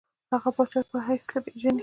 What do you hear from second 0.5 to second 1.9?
پاچا په حیث پېژني.